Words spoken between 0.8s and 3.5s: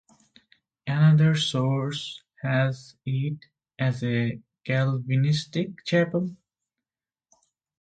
Another source has it